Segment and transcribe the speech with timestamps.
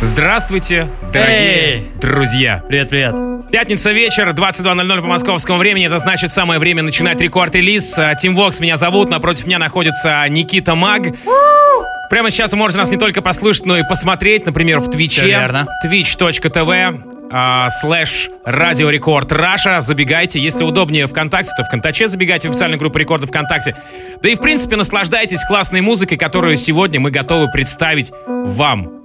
[0.00, 1.92] Здравствуйте, дорогие Эй!
[2.00, 2.62] друзья.
[2.68, 3.14] Привет, привет.
[3.50, 5.86] Пятница вечер, 22.00 по московскому времени.
[5.86, 7.98] Это значит самое время начинать Record Release.
[8.20, 11.02] Тим Вокс меня зовут, напротив меня находится Никита Маг.
[12.08, 15.26] Прямо сейчас вы можете нас не только послушать, но и посмотреть, например, в Twitch е.
[15.26, 15.66] Верно.
[15.84, 19.80] twitch.tv а, slash Radio Record Russia.
[19.80, 20.40] Забегайте.
[20.40, 23.76] Если удобнее ВКонтакте, то ВКонтаче забегайте в официальную группу рекорда ВКонтакте.
[24.20, 28.99] Да и, в принципе, наслаждайтесь классной музыкой, которую сегодня мы готовы представить вам.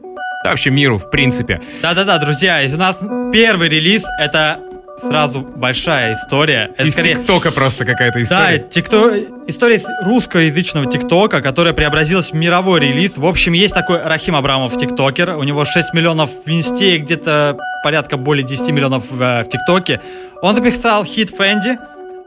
[0.45, 1.59] Да, вообще миру, в принципе.
[1.81, 2.99] Да-да-да, друзья, у нас
[3.33, 4.59] первый релиз, это
[5.01, 6.69] сразу большая история.
[6.77, 8.23] Это Из скорее- ТикТока просто какая-то Да,
[8.55, 8.59] история.
[8.69, 9.17] тикто...
[9.47, 13.17] история русскоязычного ТикТока, которая преобразилась в мировой релиз.
[13.17, 15.31] В общем, есть такой Рахим Абрамов ТикТокер.
[15.35, 19.49] У него 6 миллионов в Инсте и где-то порядка более 10 миллионов в, э, в
[19.49, 19.99] ТикТоке.
[20.43, 21.79] Он записал хит Fendi.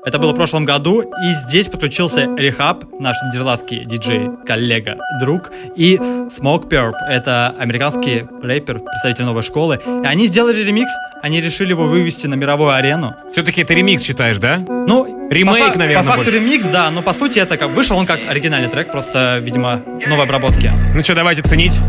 [0.09, 1.03] Это было в прошлом году.
[1.03, 5.53] И здесь подключился R3HAB, наш нидерландский диджей, коллега, друг.
[5.77, 9.79] И Smokepurpp, это американский рэпер, представитель новой школы.
[10.03, 10.91] И они сделали ремикс.
[11.23, 13.17] Они решили его вывести на мировую арену.
[13.31, 14.65] Все-таки это ремикс считаешь, да?
[14.67, 16.41] Ну, Ремейк, по, наверное, По факту больше.
[16.41, 20.25] ремикс, да, но по сути это как вышел он как оригинальный трек, просто, видимо, новой
[20.25, 20.73] обработки.
[20.95, 21.81] Ну что, давайте ценить.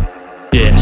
[0.52, 0.76] Yeah.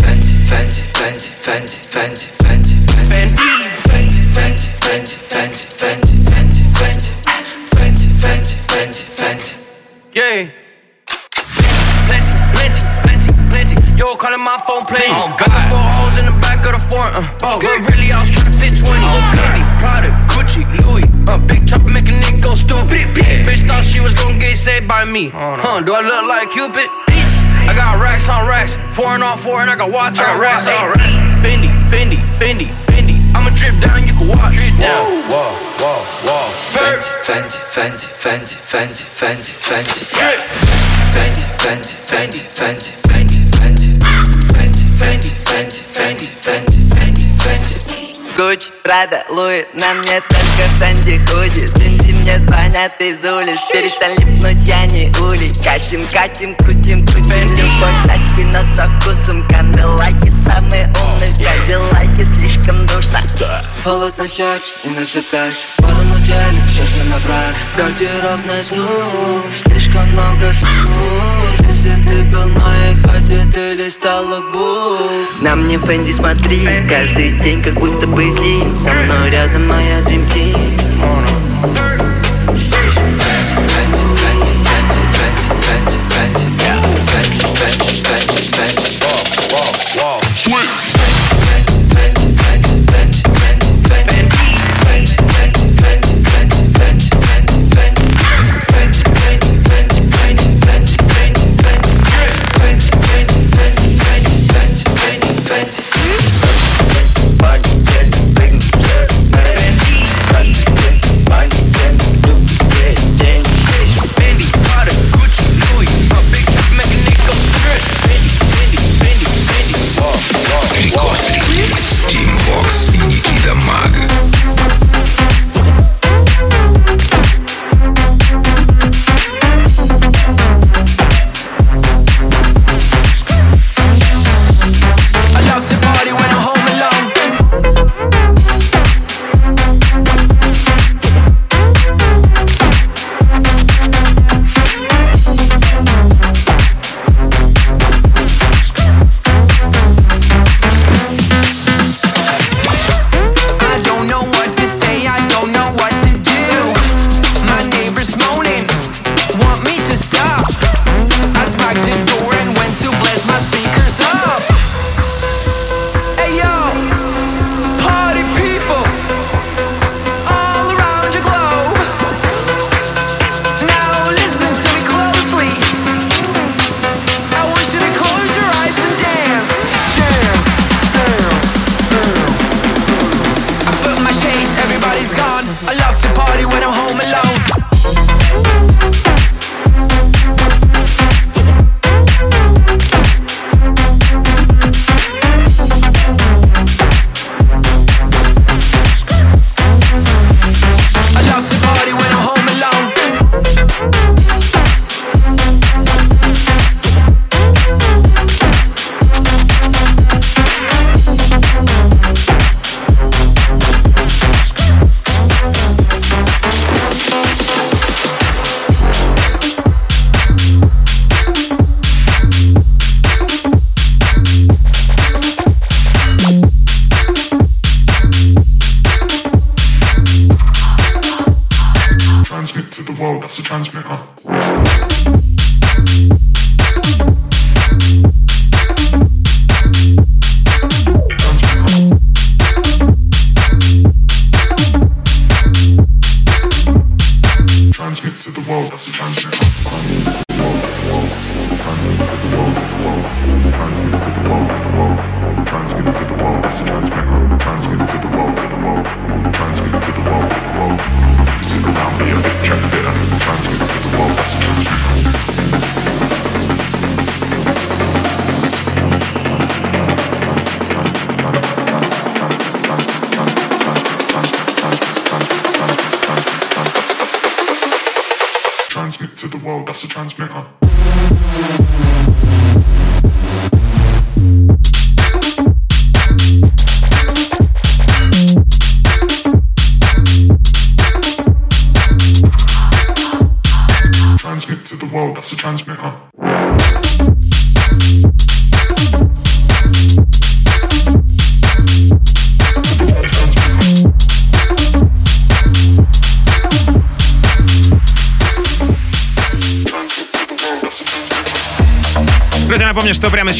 [0.00, 0.23] Fenty,
[0.54, 2.78] Fenty, Fenty, Fenty, Fenty, Fenty,
[3.10, 3.42] Fenty,
[3.90, 7.10] Fenty, Fenty, Fenty, Fenty, Fenty, Fenty, Fenty,
[7.74, 9.50] Fenty, Fenty, Fenty, Fenty,
[10.14, 10.50] yeah.
[12.06, 13.98] plenty, plenty, plenty, plenty.
[13.98, 15.10] Yo, calling my phone playing.
[15.10, 15.70] Oh, God.
[15.74, 17.14] Four holes in the back of the foreign.
[17.18, 17.58] Uh.
[17.58, 19.02] But really, I was trying to fit 20.
[19.34, 21.02] Fendi, Prada, Gucci, Louis.
[21.28, 23.10] Uh, big chopper make a nigga go stupid.
[23.42, 25.30] Bitch thought she was gonna get saved by me.
[25.30, 27.03] Huh, do I look like Cupid?
[27.68, 30.18] I got racks on racks, four and on four, and I got watch.
[30.18, 31.14] I got racks on racks.
[31.44, 33.16] Fendi, Fendi, Fendi, Fendi.
[33.34, 34.54] I'ma drip down, you can watch.
[34.54, 35.04] Drip down.
[35.28, 36.48] Whoa, whoa, whoa.
[36.76, 40.40] Fenty, fendi, fendi, fendi, fendi, fendi, fendi, Drip.
[41.14, 49.24] Fendi, fendi, fendi, fendi, fendi, fendi, fendi, fendi, fendi, fendi, fendi, fendi, fendi, Gucci, Prada,
[49.30, 51.93] Louis, на мне только fendi, ходит.
[52.24, 53.58] Мне звонят из улиц.
[53.72, 55.52] Перестань липнуть, я не улей.
[55.62, 62.86] Катим, катим, крутим, крутим Любой тачкой, но со вкусом Канделайки, самые умные Дяди лайки, слишком
[62.86, 63.18] нужно
[63.82, 67.54] Холодно сердце и насыпаешь Ворону телек, все, что набрали.
[67.76, 75.78] Гардеробный зум Слишком много вкус Если ты был моей хате, ты листал лукбук На мне
[75.78, 76.66] Фэнди смотри.
[76.88, 80.24] Каждый день как будто бы фильм Со мной рядом моя Dream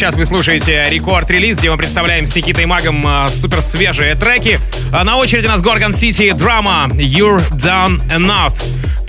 [0.05, 4.61] сейчас вы слушаете рекорд-релиз, где мы представляем с Никитой Магом э, супер свежие треки.
[4.93, 8.63] А на очереди у нас Gorgon City драма You're Done Enough.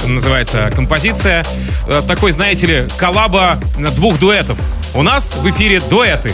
[0.08, 1.44] Называется композиция.
[1.88, 3.60] Э, Такой, знаете ли, коллаба
[3.98, 4.58] двух дуэтов.
[4.94, 6.32] У нас в эфире дуэты.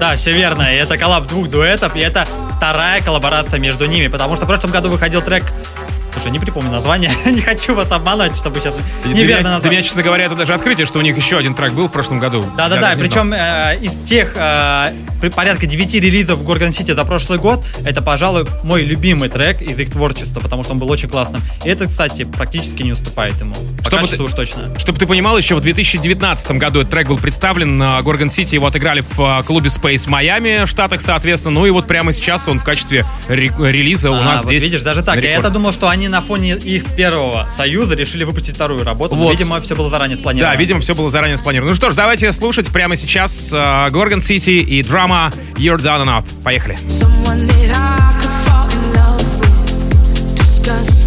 [0.00, 0.62] Да, все верно.
[0.62, 2.26] И это коллаб двух дуэтов, и это
[2.56, 5.44] вторая коллаборация между ними, потому что в прошлом году выходил трек
[6.22, 9.72] Слушай, не припомню название, не хочу вас обманывать, чтобы сейчас неверно меня, для назвать.
[9.72, 12.20] меня, честно говоря, это даже открытие, что у них еще один трек был в прошлом
[12.20, 12.44] году.
[12.56, 14.92] Да-да-да, причем э, из тех э,
[15.34, 19.76] порядка 9 релизов в Горгон Сити за прошлый год, это, пожалуй, мой любимый трек из
[19.80, 21.42] их творчества, потому что он был очень классным.
[21.64, 23.56] И это, кстати, практически не уступает ему.
[23.98, 24.78] Чтобы ты- уж точно.
[24.78, 28.66] Чтобы ты понимал, еще в 2019 году этот трек был представлен на Горгон Сити, его
[28.66, 31.54] отыграли в э, клубе Space Майами, в Штатах, соответственно.
[31.60, 34.62] Ну и вот прямо сейчас он в качестве ре- релиза у А, нас вот здесь.
[34.62, 35.20] видишь, даже так.
[35.22, 39.14] Я это думал, что они на фоне их первого союза решили выпустить вторую работу.
[39.16, 39.30] Вот.
[39.32, 40.54] видимо, все было заранее спланировано.
[40.54, 41.72] Да, видимо, все было заранее спланировано.
[41.72, 43.52] Ну что ж, давайте слушать прямо сейчас
[43.90, 46.24] Горгон Сити и драма You're Done Enough.
[46.42, 46.76] Поехали.
[46.88, 51.01] Someone that I could fall in love with, discuss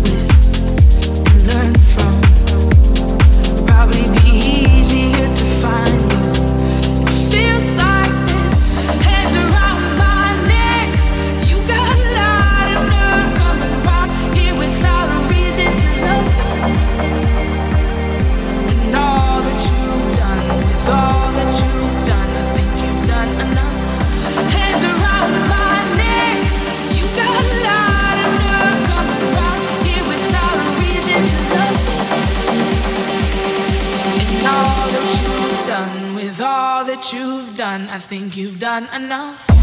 [37.95, 39.54] I think you've done enough.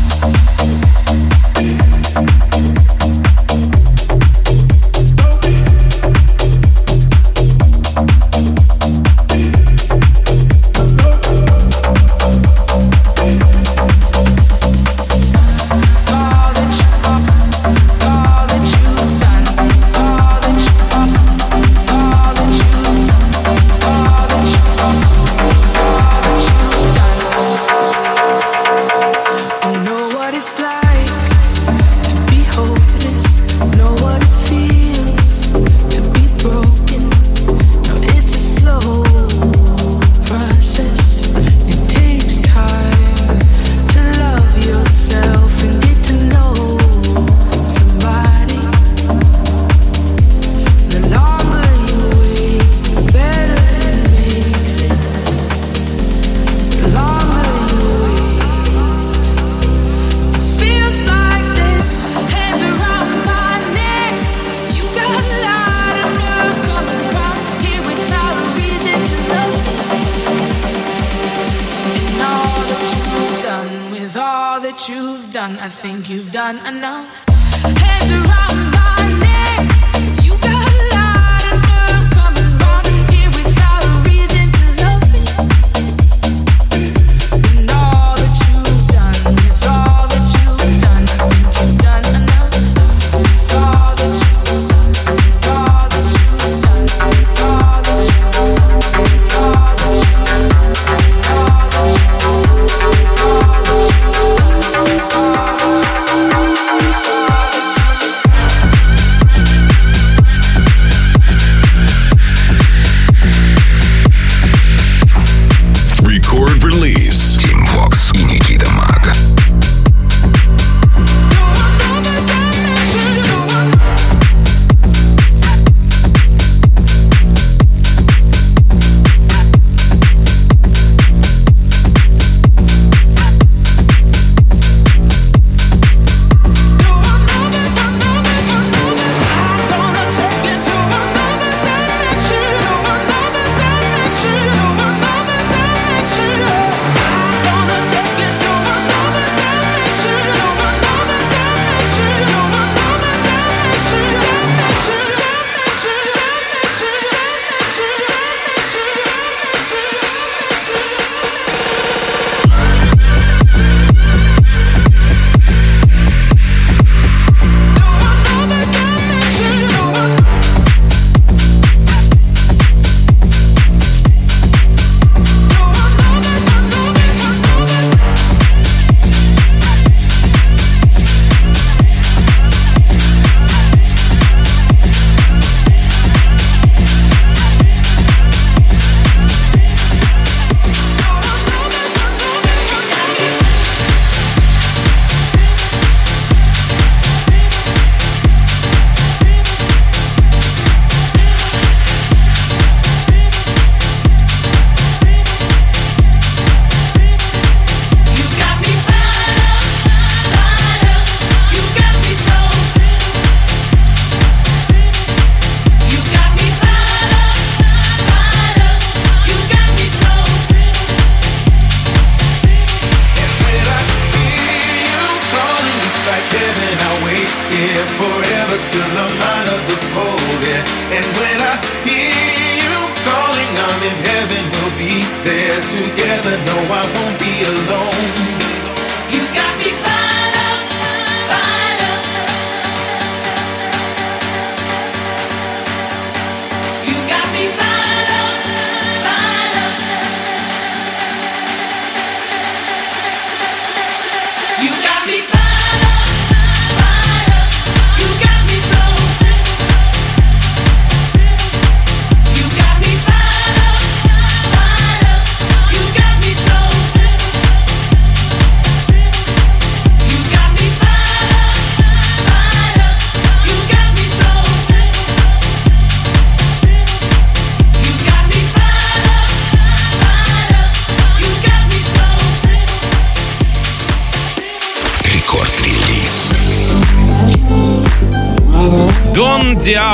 [75.42, 77.24] Done, I think you've done enough.
[77.64, 78.41] Hands around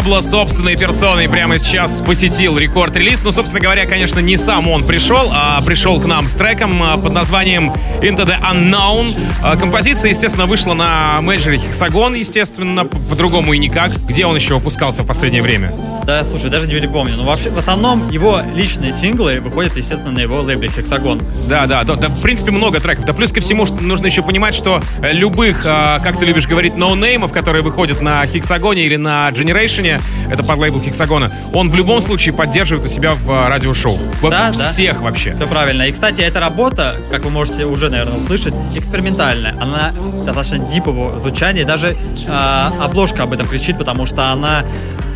[0.09, 3.25] Диабло собственной персоной прямо сейчас посетил Record Release.
[3.25, 6.97] Ну, собственно говоря, конечно, не сам он пришел, а пришел к нам с треком а,
[6.97, 9.15] под названием Into the Unknown.
[9.43, 13.99] А, Композиция, естественно, вышла на мейджоре Hexagon, естественно, по- по-другому и никак.
[14.07, 15.75] Где он еще выпускался в последнее время?
[16.09, 17.17] Да, слушай, даже не помню.
[17.17, 21.23] Но вообще, в основном, его личные синглы выходят, естественно, на его лейбле Hexagon.
[21.47, 23.05] Да, да, да, да, в принципе, много треков.
[23.05, 26.47] Да плюс ко всему, что нужно еще понимать, что э, любых, а, как ты любишь
[26.47, 30.01] говорить, ноунеймов, которые выходят на Hexagon е или на Generation,
[30.31, 33.99] это под лейбл Хексагона, он в любом случае поддерживает у себя в а, радиошоу.
[34.23, 34.53] Во Да, да.
[34.53, 35.37] всех вообще.
[35.37, 35.83] Все правильно.
[35.83, 39.55] И, кстати, эта работа, как вы можете уже, наверное, услышать, экспериментальная.
[39.61, 39.93] Она
[40.25, 41.67] достаточно дипового звучания.
[41.67, 44.65] Даже а, обложка об этом кричит, потому что она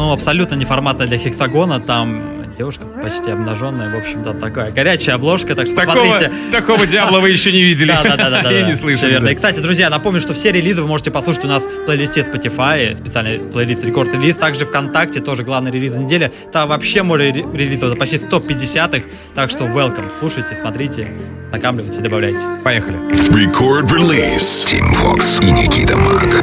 [0.06, 1.80] ну, абсолютно неформатная для хексагона.
[1.80, 2.20] Там
[2.58, 3.88] девушка почти обнаженная.
[3.94, 5.54] В общем-то, такая горячая обложка.
[5.54, 6.32] Так что Такого, смотрите.
[6.50, 7.88] такого дьявола вы еще не видели.
[7.88, 8.52] Да, да, да, да, да.
[8.58, 8.66] И да.
[8.66, 9.10] не Всё слышали.
[9.12, 9.28] верно.
[9.28, 12.94] И, кстати, друзья, напомню, что все релизы вы можете послушать у нас в плейлисте Spotify,
[12.94, 16.32] специальный плейлист Рекорд Релиз, также ВКонтакте, тоже главный релиз недели.
[16.52, 19.04] Там вообще море ре- релизов, это почти 150 их,
[19.34, 21.08] так что welcome, слушайте, смотрите,
[21.52, 22.40] накапливайте, добавляйте.
[22.64, 22.96] Поехали.
[23.34, 24.64] Рекорд-релиз.
[24.68, 26.42] Тим Вокс и Никита Мак.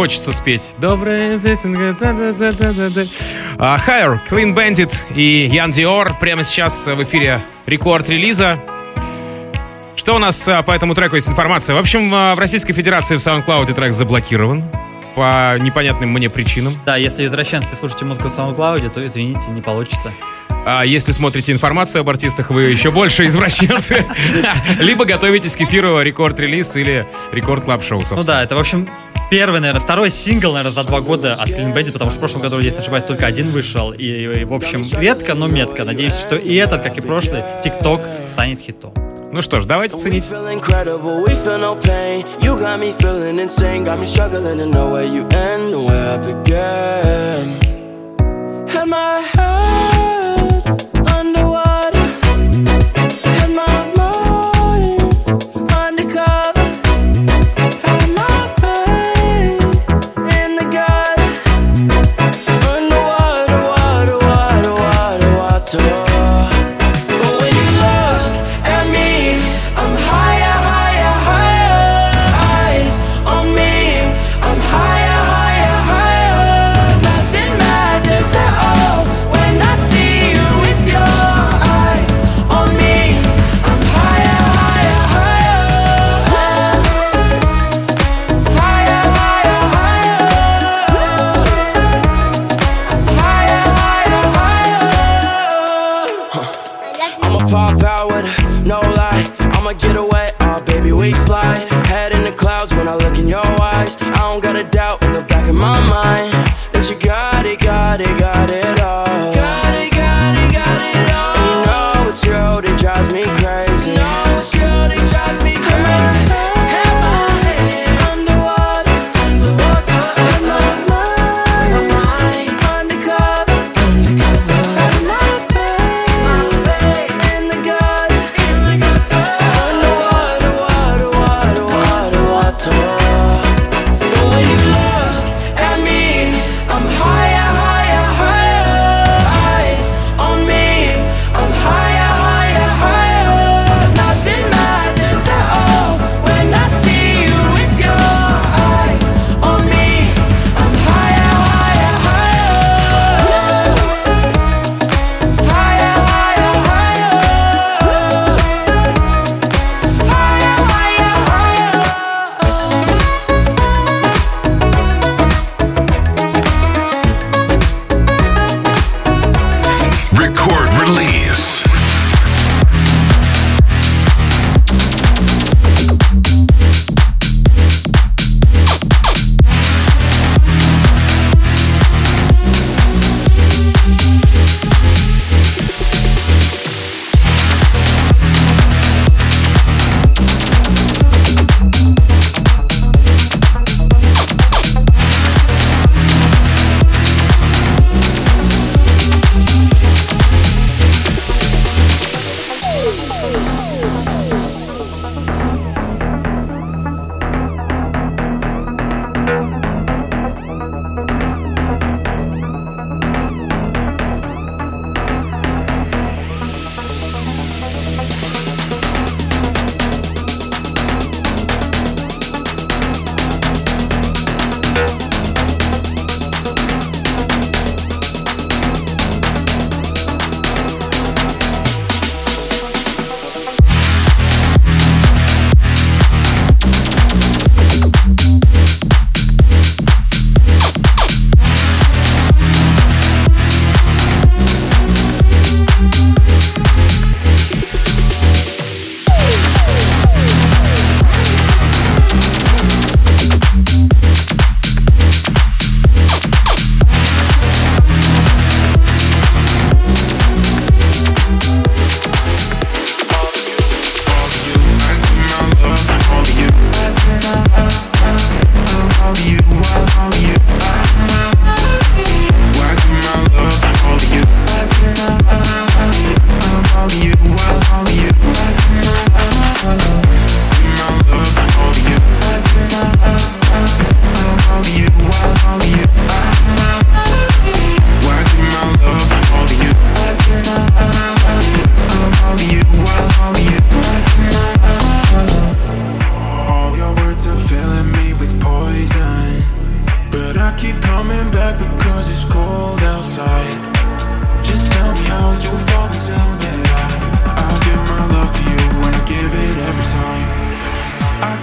[0.00, 0.76] хочется спеть.
[0.78, 1.94] Добрая песенка.
[2.00, 3.04] да-да-да-да-да-да.
[3.58, 8.58] А, Higher, Clean Bandit и Ян Диор прямо сейчас в эфире рекорд релиза.
[9.96, 11.76] Что у нас а, по этому треку есть информация?
[11.76, 14.64] В общем, а, в Российской Федерации в SoundCloud трек заблокирован
[15.14, 16.80] по непонятным мне причинам.
[16.86, 20.10] Да, если извращенцы слушаете музыку в SoundCloud, то извините, не получится.
[20.64, 24.06] А если смотрите информацию об артистах, вы еще больше извращенцы.
[24.80, 28.88] Либо готовитесь к эфиру рекорд-релиз или рекорд клаб шоу Ну да, это, в общем,
[29.30, 32.42] первый, наверное, второй сингл, наверное, за два года от Clean Bandit, потому что в прошлом
[32.42, 33.92] году, если не ошибаюсь, только один вышел.
[33.92, 35.84] И, и, в общем, редко, но метко.
[35.84, 38.92] Надеюсь, что и этот, как и прошлый, TikTok станет хитом.
[39.32, 40.28] Ну что ж, давайте ценить.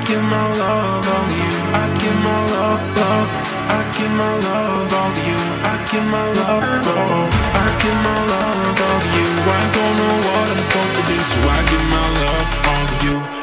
[0.08, 1.56] Give my love all to you.
[1.76, 3.30] I give my love, love.
[3.76, 5.40] I give my love all to you.
[5.72, 6.64] I give my love,
[6.96, 7.28] oh.
[7.64, 9.28] I give my love all to you.
[9.60, 12.98] I don't know what I'm supposed to do, so I give my love all to
[13.06, 13.37] you.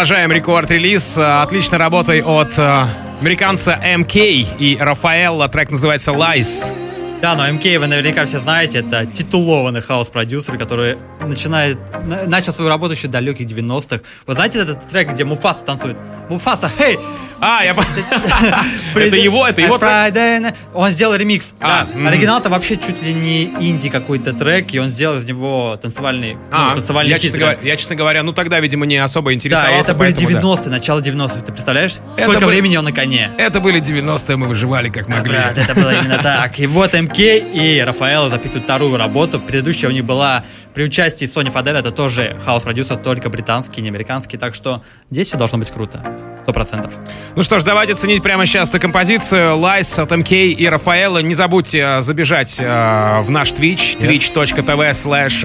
[0.00, 2.84] Продолжаем рекорд-релиз э, отличной работой от э,
[3.20, 5.46] американца МК и Рафаэлла.
[5.50, 6.79] Трек называется «Lies».
[7.22, 12.70] Да, но МК вы наверняка все знаете, это титулованный хаос-продюсер, который начинает, на- начал свою
[12.70, 14.00] работу еще далеких 90-х.
[14.26, 15.96] Вы знаете этот трек, где Муфаса танцует?
[16.30, 16.98] Муфаса, хей!
[17.42, 17.74] А, я...
[18.94, 20.54] Это его, это его трек?
[20.74, 21.54] Он сделал ремикс.
[21.58, 22.08] А, да.
[22.08, 26.40] Оригинал-то вообще чуть ли не инди какой-то трек, и он сделал из него танцевальный, ну,
[26.52, 29.74] А, танцевальный я, честно говоря, я, честно говоря, ну тогда, видимо, не особо Да, интересовался.
[29.74, 30.40] и это были поэтому да.
[30.40, 31.94] 90-е, начало 90-х, ты представляешь?
[32.20, 33.30] Сколько времени он на коне?
[33.38, 35.32] Это были 90-е, мы выживали как могли.
[35.32, 36.58] Брат, это было именно так.
[36.60, 39.40] И вот МК и Рафаэлло записывают вторую работу.
[39.40, 44.36] Предыдущая у них была при участии Сони Фадель, это тоже хаос-продюсер, только британский, не американский.
[44.36, 46.00] Так что здесь все должно быть круто.
[46.42, 46.92] Сто процентов.
[47.36, 51.18] Ну что ж, давайте ценить прямо сейчас эту композицию Lies от МК и Рафаэла.
[51.18, 55.44] Не забудьте э, забежать э, в наш Twitch, twitch.tv slash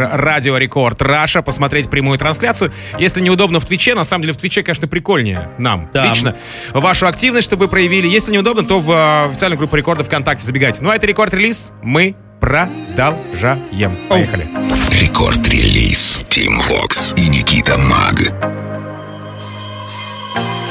[0.60, 2.72] Record Russia, посмотреть прямую трансляцию.
[3.00, 6.06] Если неудобно в Twitch е, на самом деле в Twitch е, конечно, прикольнее нам Да.
[6.08, 6.36] лично.
[6.74, 8.08] Вашу активность, чтобы вы проявили.
[8.08, 10.80] Если неудобно, то в э, официальную группу рекордов ВКонтакте забегайте.
[10.82, 11.72] Ну а это Record Release.
[11.82, 13.98] Мы продолжаем.
[14.10, 14.85] Поехали.
[15.05, 16.21] Рекорд-релиз.
[16.29, 18.17] Тим Вокс и Никита Маг.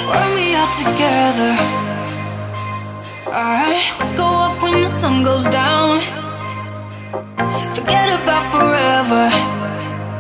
[0.10, 1.54] When we are together,
[3.32, 3.82] I
[4.16, 6.00] go up when the sun goes down.
[7.76, 9.30] Forget about forever.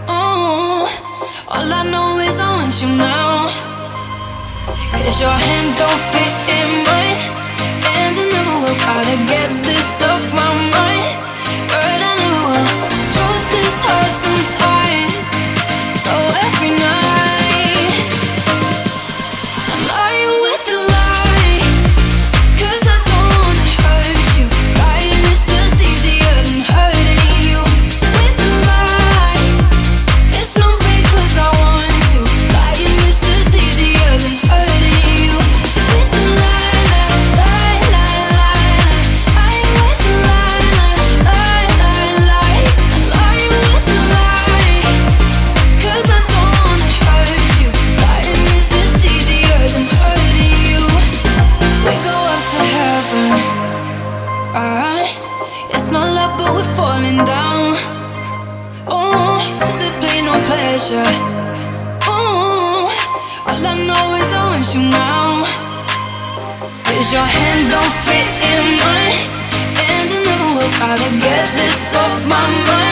[0.07, 0.87] Oh,
[1.47, 3.49] all I know is I want you now.
[5.03, 7.19] Cause your hand don't fit in mine.
[8.01, 10.92] And I never will try to get this off my mind.
[71.96, 72.83] Off my mind.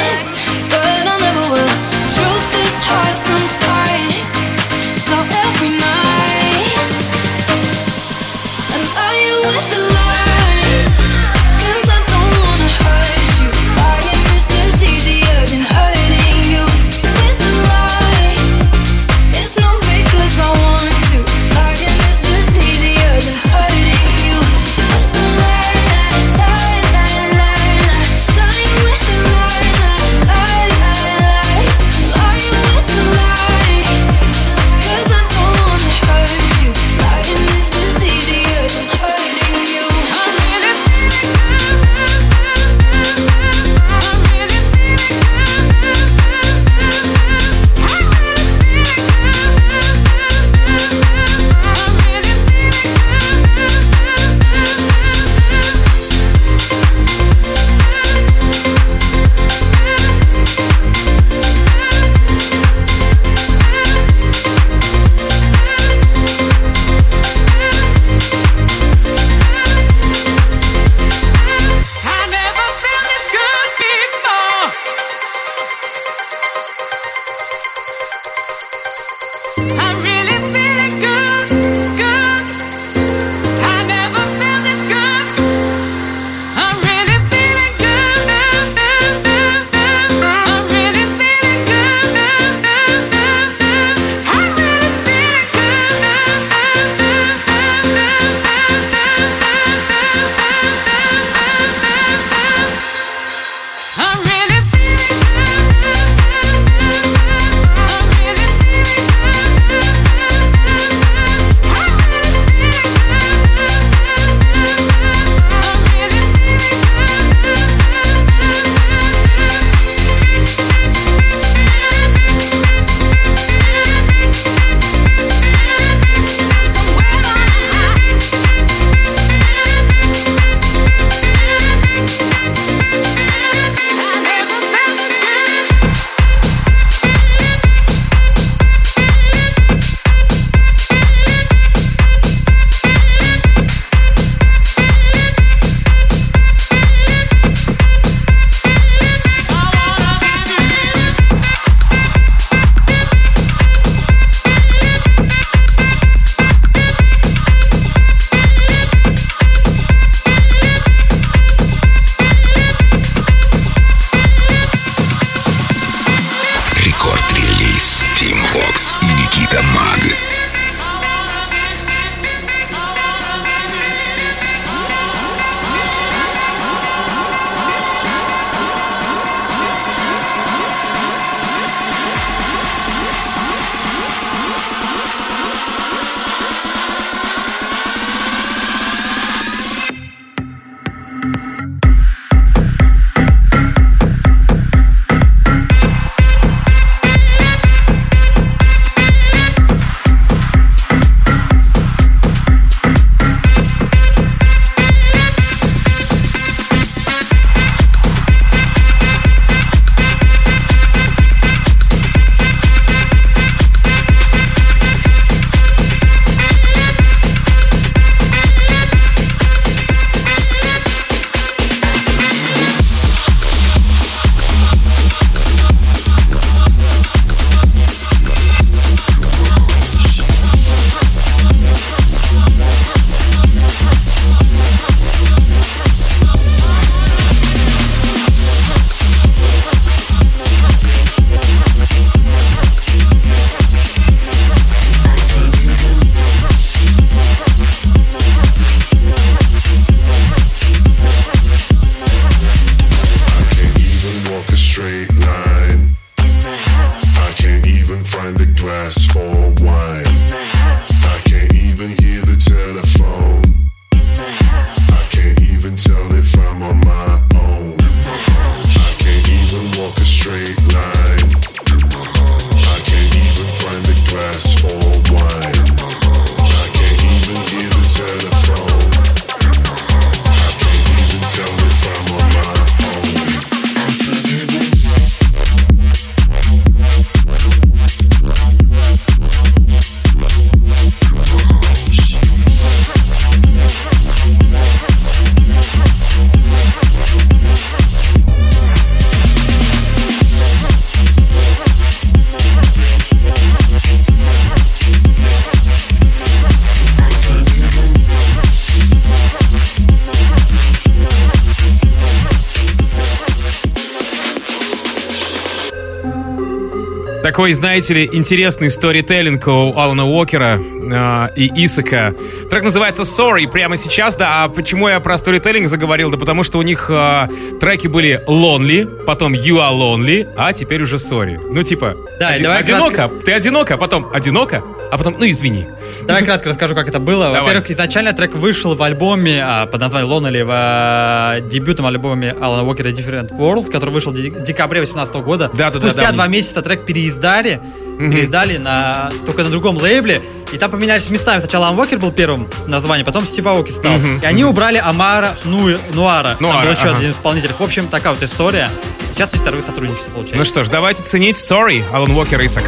[317.43, 322.15] Такой, знаете ли, интересный сторителлинг у Алана Уокера э, и Исака.
[322.49, 324.45] Трек называется Sorry прямо сейчас, да.
[324.45, 326.13] А почему я про сторителлинг заговорил?
[326.13, 327.27] Да потому что у них э,
[327.61, 331.45] треки были Lonely, потом You Are Lonely, а теперь уже Sorry.
[331.53, 334.63] Ну, типа, Да, и оди- давай одиноко, ты одиноко, а потом одиноко,
[334.93, 335.69] а потом, ну, извини.
[336.03, 337.25] Давай кратко расскажу, как это было.
[337.25, 337.41] Давай.
[337.41, 342.63] Во-первых, изначально трек вышел в альбоме а, под названием Lonely, в э, дебютном альбоме Алана
[342.63, 345.51] Уокера Different World, который вышел в де- декабре 2018 года.
[345.55, 346.13] Да-да-да, Спустя да.
[346.13, 347.59] два месяца трек переиздали,
[347.99, 350.21] переиздали на, только на другом лейбле,
[350.53, 351.41] и там поменялись местами.
[351.41, 353.95] Сначала Алан Уокер был первым названием, потом Стив Аоки стал.
[354.23, 356.37] И они убрали Амара Нуи- Нуара.
[356.39, 356.99] Там Нуара, был еще ага.
[356.99, 357.55] один исполнитель.
[357.59, 358.69] В общем, такая вот история.
[359.15, 360.37] Сейчас второе сотрудничество получается.
[360.37, 362.65] Ну что ж, давайте ценить Sorry, Алан Уокер и Исак.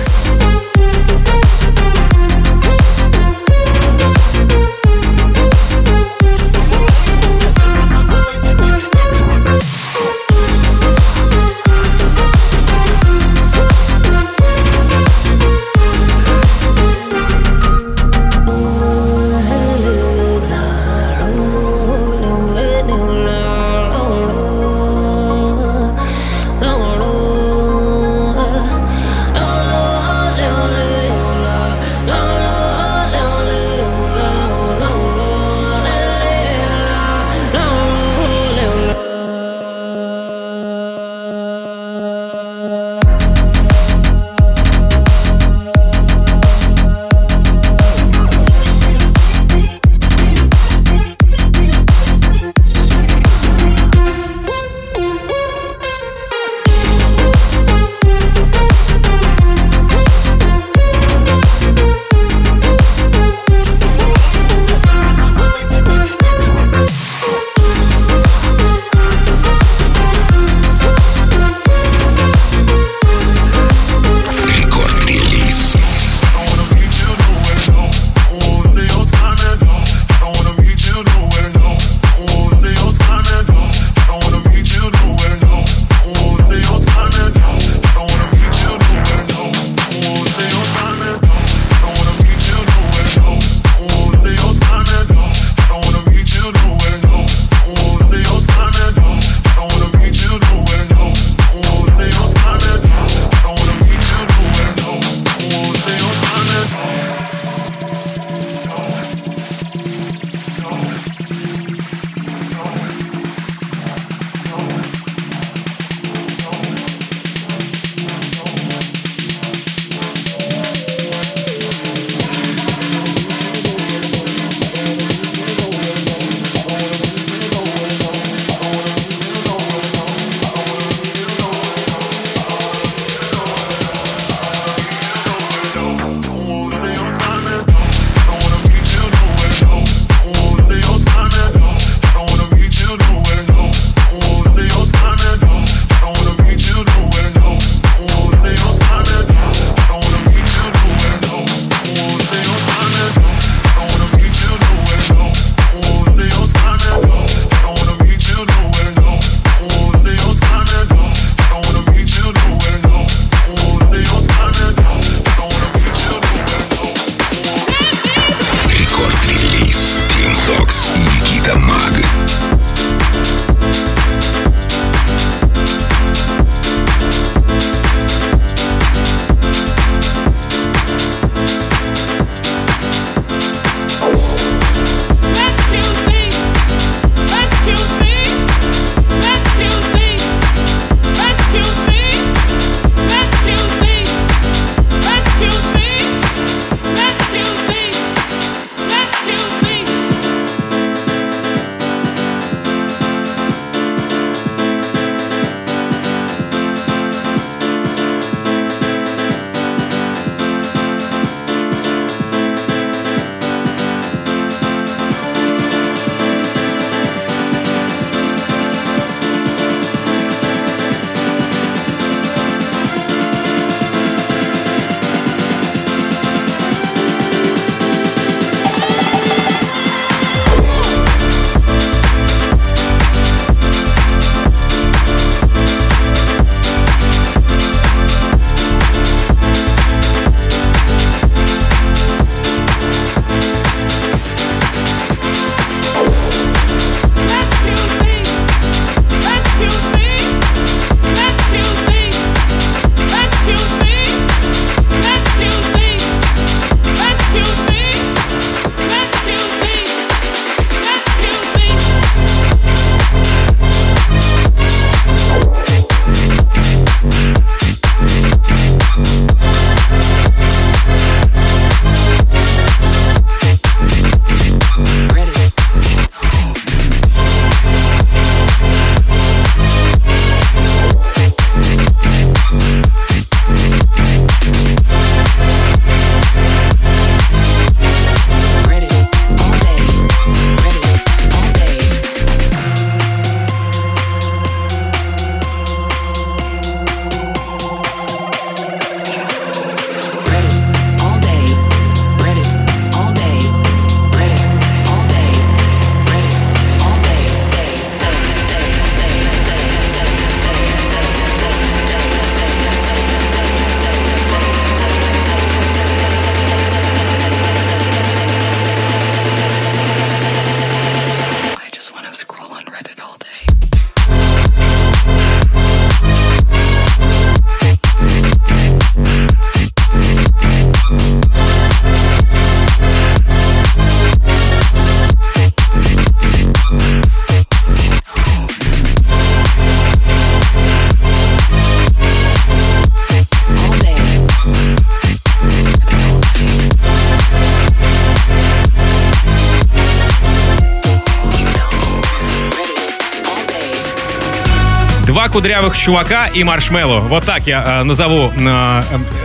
[355.35, 357.01] Кудрявых чувака и Marshmello.
[357.01, 358.83] Вот так я э, назову э,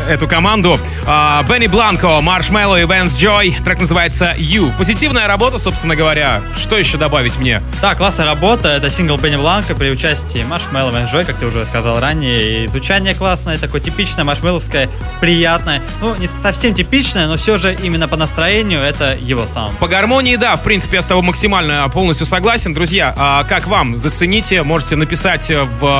[0.07, 0.79] э, эту команду.
[1.05, 3.55] Э, Benny Blanco, Marshmello и Vance Joy.
[3.63, 4.75] Трек называется You.
[4.75, 6.41] Позитивная работа, собственно говоря.
[6.57, 7.61] Что еще добавить мне?
[7.79, 8.69] Да, классная работа.
[8.69, 12.63] Это сингл Benny Blanco при участии Marshmello и Joy, как ты уже сказал ранее.
[12.63, 14.89] И звучание классное, такое типичное, маршмелловское,
[15.21, 15.83] приятное.
[16.01, 19.77] Ну, не совсем типичное, но все же именно по настроению это его саунд.
[19.77, 22.73] По гармонии, да, в принципе, я с тобой максимально полностью согласен.
[22.73, 23.95] Друзья, а как вам?
[23.95, 25.98] Зацените, можете написать в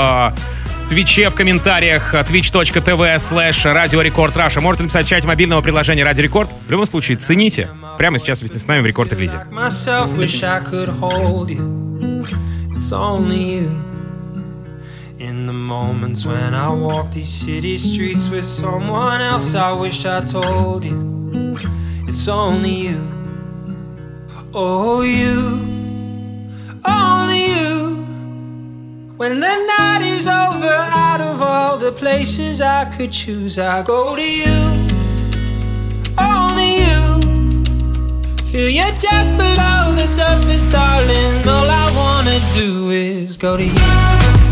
[0.89, 4.35] Твиче в комментариях twitch.tv slash радио рекорд.
[4.59, 6.49] Можете написать в чате мобильного приложения Радио Рекорд.
[6.67, 7.69] В любом случае, цените.
[7.99, 8.85] Прямо сейчас вместе с нами в
[12.91, 13.89] only you.
[15.19, 20.21] In the moments when I walk these city streets with someone else, I wish I
[20.21, 21.57] told you.
[22.07, 23.01] It's only you.
[24.53, 25.59] Oh, you.
[26.85, 27.38] Only.
[29.19, 34.15] When the night is over, out of all the places I could choose, I go
[34.15, 34.45] to you.
[36.17, 37.65] Only you.
[38.49, 41.45] Feel you just below the surface, darling.
[41.45, 44.48] All I wanna do is go to you.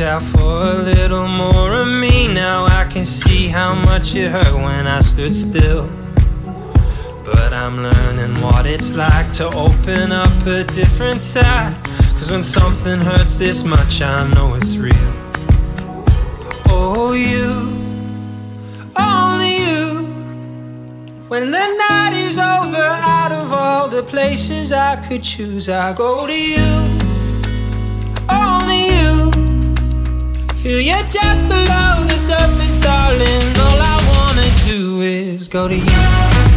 [0.00, 2.28] Out for a little more of me.
[2.28, 5.88] Now I can see how much it hurt when I stood still.
[7.24, 11.76] But I'm learning what it's like to open up a different side.
[12.16, 15.14] Cause when something hurts this much, I know it's real.
[16.66, 17.48] Oh, you,
[18.96, 20.02] only you.
[21.28, 26.26] When the night is over, out of all the places I could choose, I go
[26.26, 26.97] to you
[30.62, 33.42] Feel you just below the surface, darling.
[33.58, 36.47] All I wanna do is go to you.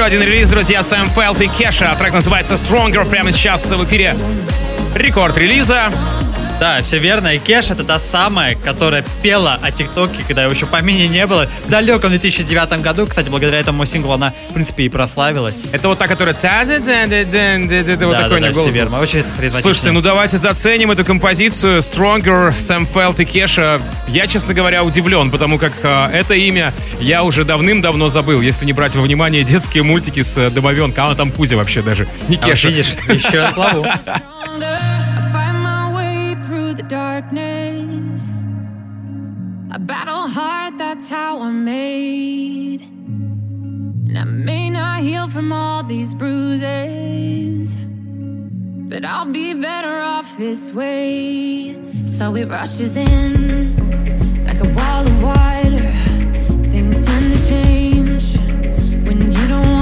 [0.00, 1.94] Еще один релиз, друзья, Сэм Фелт и Кеша.
[1.98, 3.06] Трек называется Stronger.
[3.06, 4.16] Прямо сейчас в эфире
[4.94, 5.90] рекорд релиза.
[6.60, 7.34] Да, все верно.
[7.34, 11.48] И Кеш это та самая, которая пела о ТикТоке, когда его еще помине не было.
[11.64, 15.64] В далеком 2009 году, кстати, благодаря этому синглу она, в принципе, и прославилась.
[15.72, 16.34] Это вот та, которая...
[18.08, 18.68] Вот да, такой да, голос.
[18.68, 19.00] все верно.
[19.00, 19.24] Очень.
[19.50, 23.80] Слушайте, ну давайте заценим эту композицию Stronger, Сэм Фелт и Кеша.
[24.06, 28.74] Я, честно говоря, удивлен, потому как э, это имя я уже давным-давно забыл, если не
[28.74, 31.04] брать во внимание детские мультики с э, домовенка.
[31.04, 32.68] А она там Кузя вообще даже, не А Кеша.
[32.68, 33.86] видишь, еще на плаву.
[36.90, 38.30] darkness.
[39.70, 42.80] I battle hard, that's how I'm made.
[42.80, 47.76] And I may not heal from all these bruises,
[48.90, 51.78] but I'll be better off this way.
[52.06, 55.92] So it rushes in like a wall of water.
[56.70, 58.36] Things tend to change
[59.06, 59.79] when you don't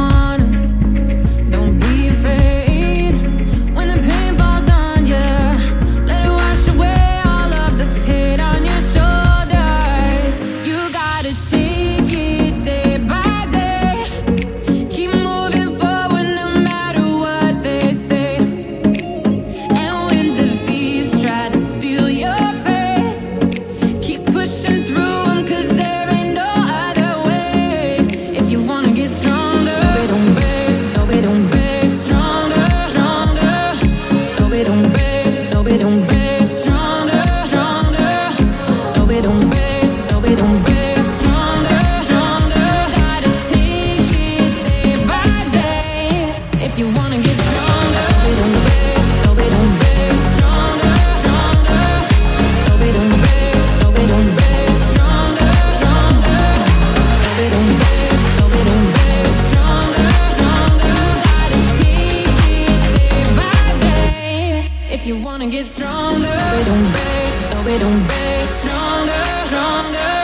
[65.98, 68.46] stronger, we don't break, no, we don't break.
[68.62, 70.14] Stronger, stronger.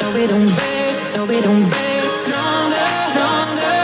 [0.00, 2.04] No, we don't break, no, we don't break.
[2.24, 3.80] Stronger, stronger.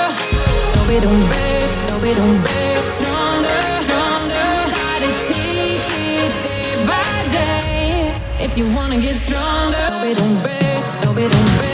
[0.75, 2.79] No, we don't break, no, we don't break.
[2.99, 4.49] Stronger, stronger.
[4.77, 8.15] Gotta take it day by day.
[8.45, 11.70] If you wanna get stronger, no, we don't break, no, we don't break.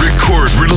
[0.00, 0.75] Record release.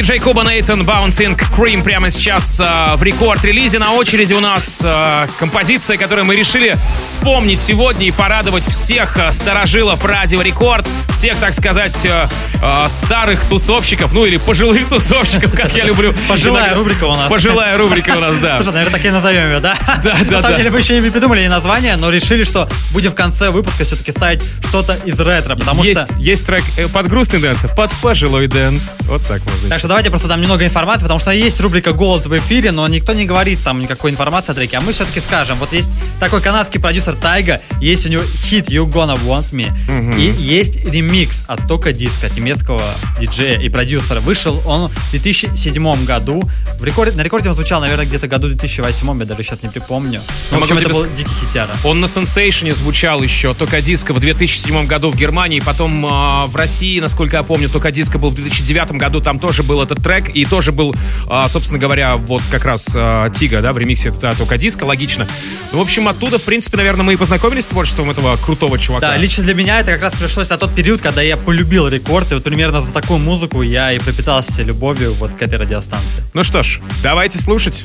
[0.00, 3.78] DJ Kuba Neitan Bounce and Scream прямо сейчас э, в Record Release е.
[3.78, 9.30] На очереди у нас э, композиция, которую мы решили вспомнить сегодня и порадовать всех э,
[9.30, 12.26] старожилов Радио Рекорд, всех, так сказать, э,
[12.62, 16.14] э, старых тусовщиков, ну или пожилых тусовщиков, как я люблю.
[16.28, 17.28] Пожилая рубрика у нас.
[17.28, 18.56] Пожилая рубрика у нас, да.
[18.56, 19.76] Слушай, наверное, так и назовем ее, да?
[20.02, 23.10] Да, да, На самом деле мы еще не придумали ей название, но решили, что будем
[23.10, 26.14] в конце выпуска все-таки ставить что-то из ретро, потому есть, что...
[26.14, 28.94] есть трек э, под грустный дэнс, под пожилой дэнс.
[29.00, 29.68] Вот так можно.
[29.68, 32.86] Так что давайте просто дам немного информации, потому что есть рубрика «Голос в эфире», но
[32.86, 35.58] никто не говорит там никакой информации о треке, а мы все-таки скажем.
[35.58, 35.88] Вот есть
[36.20, 39.72] такой канадский продюсер Тайга, есть у него хит «You Gonna Want Me»,
[40.16, 42.82] и есть ремикс от Тока Диска, немецкого
[43.20, 44.20] диджея и продюсера.
[44.20, 46.44] Вышел он в 2007 году.
[46.78, 50.20] В рекорде, на рекорде он звучал, наверное, где-то году 2008, я даже сейчас не припомню.
[50.52, 51.70] Ну, Ну, в общем, это был дикий хитяра.
[51.82, 54.20] Он на Сенсейшене звучал еще, только диско в
[54.60, 58.34] 2007 году в Германии, потом э, в России, насколько я помню, только диско был в
[58.34, 60.94] 2009 году, там тоже был этот трек, и тоже был,
[61.30, 65.26] э, собственно говоря, вот как раз э, Тига, да, в ремиксе да, только диско, логично.
[65.72, 69.08] Ну, в общем, оттуда, в принципе, наверное, мы и познакомились с творчеством этого крутого чувака.
[69.08, 72.30] Да, лично для меня это как раз пришлось на тот период, когда я полюбил рекорд,
[72.32, 76.22] и вот примерно за такую музыку я и пропитался любовью вот к этой радиостанции.
[76.34, 77.84] Ну что ж, давайте слушать.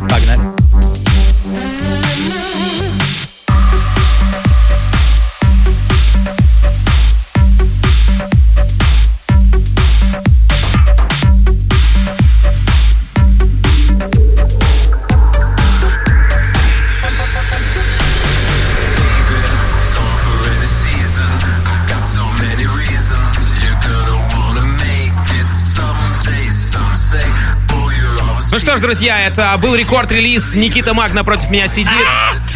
[0.00, 0.40] Погнали.
[28.56, 30.54] Ну что ж, друзья, это был Record Release.
[30.54, 31.92] Никита Маг напротив меня сидит.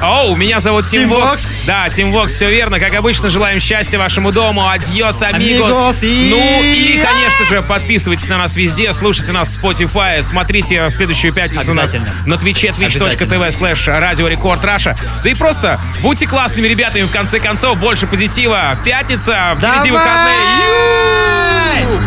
[0.00, 1.46] Оу, меня зовут Тим Вокс.
[1.66, 2.80] Да, Тим Вокс, все верно.
[2.80, 4.66] Как обычно, желаем счастья вашему дому.
[4.66, 5.98] Adiós, amigos.
[6.00, 11.72] Ну и, конечно же, подписывайтесь на нас везде, слушайте нас в Spotify, смотрите следующую пятницу
[11.72, 11.94] у нас
[12.24, 14.96] на Twitch е twitch.tv slash Radio Record Russia.
[15.22, 18.78] Да и просто будьте классными ребятами, в конце концов, больше позитива.
[18.82, 20.40] Пятница, впереди выходные.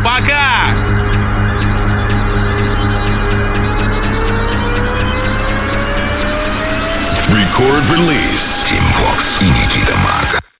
[0.04, 0.83] Пока!
[7.34, 8.64] Record Release.
[8.64, 10.53] Тим Вокс и Никита Мак.